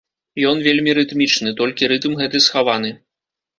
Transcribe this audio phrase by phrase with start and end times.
[0.51, 2.95] Ён вельмі рытмічны, толькі рытм гэты схаваны.